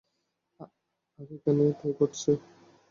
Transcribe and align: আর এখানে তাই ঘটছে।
আর 1.19 1.27
এখানে 1.29 1.63
তাই 1.79 1.91
ঘটছে। 1.99 2.31